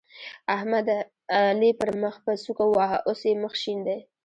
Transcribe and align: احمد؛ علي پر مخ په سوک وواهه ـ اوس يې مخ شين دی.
احمد؛ 0.55 0.87
علي 1.39 1.71
پر 1.79 1.89
مخ 2.01 2.15
په 2.25 2.31
سوک 2.43 2.59
وواهه 2.65 2.97
ـ 3.01 3.03
اوس 3.07 3.21
يې 3.27 3.33
مخ 3.43 3.53
شين 3.61 3.79
دی. 3.87 3.97